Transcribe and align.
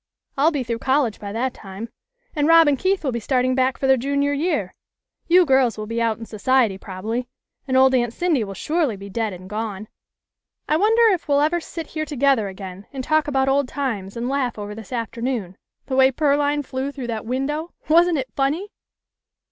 "I'll 0.35 0.49
be 0.49 0.63
through 0.63 0.79
college 0.79 1.19
by 1.19 1.31
that 1.31 1.53
time, 1.53 1.89
and 2.35 2.47
Rob 2.47 2.65
THE 2.65 2.65
END 2.65 2.65
OF 2.65 2.65
THE 2.65 2.65
SUMMER. 2.65 2.65
2? 2.65 2.69
and 2.69 2.79
Keith 2.97 3.03
will 3.03 3.11
be 3.11 3.19
starting 3.19 3.53
back 3.53 3.77
for 3.77 3.85
their 3.85 3.97
junior 3.97 4.33
year. 4.33 4.73
You 5.27 5.45
girls 5.45 5.77
will 5.77 5.85
be 5.85 6.01
out 6.01 6.17
in 6.17 6.25
society 6.25 6.79
probably, 6.79 7.27
and 7.67 7.77
old 7.77 7.93
Aunt 7.93 8.11
Cindy 8.11 8.43
will 8.43 8.55
surely 8.55 8.95
be 8.97 9.11
dead 9.11 9.31
and 9.31 9.47
gone. 9.47 9.87
I 10.67 10.75
wonder 10.75 11.03
if 11.13 11.27
we'll 11.27 11.41
ever 11.41 11.59
sit 11.59 11.85
here 11.89 12.05
together 12.05 12.47
again 12.47 12.87
and 12.91 13.03
talk 13.03 13.27
about 13.27 13.47
old 13.47 13.67
times 13.67 14.17
and 14.17 14.27
laugh 14.27 14.57
over 14.57 14.73
this 14.73 14.91
afternoon 14.91 15.55
the 15.85 15.95
way 15.95 16.09
Pearline 16.09 16.63
flew 16.63 16.91
through 16.91 17.05
that 17.05 17.27
window. 17.27 17.71
Wasn't 17.87 18.17
it 18.17 18.29
funny 18.35 18.71